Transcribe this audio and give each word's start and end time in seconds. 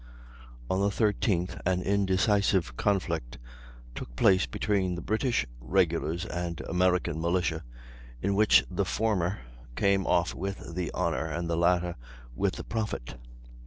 On 0.67 0.81
the 0.81 0.89
13th 0.89 1.59
an 1.63 1.83
indecisive 1.83 2.75
conflict 2.75 3.37
took 3.93 4.15
place 4.15 4.47
between 4.47 4.95
the 4.95 5.01
British 5.03 5.45
regulars 5.59 6.25
and 6.25 6.59
American 6.61 7.21
militia, 7.21 7.63
in 8.19 8.33
which 8.33 8.63
the 8.67 8.83
former 8.83 9.37
came 9.75 10.07
off 10.07 10.33
with 10.33 10.73
the 10.73 10.89
honor, 10.95 11.27
and 11.27 11.47
the 11.47 11.55
latter 11.55 11.97
with 12.35 12.53
the 12.55 12.63
profit. 12.63 13.13